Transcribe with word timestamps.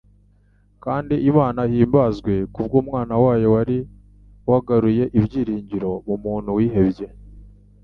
kandi 0.83 1.13
Imana 1.29 1.59
ihimbazwa 1.71 2.31
ku 2.53 2.59
bw'Umwana 2.67 3.13
wayo 3.23 3.47
wari 3.55 3.77
wagaruye 4.49 5.03
ibyiringiro 5.19 5.91
mu 6.07 6.15
muntu 6.23 6.49
wihebye, 6.57 7.07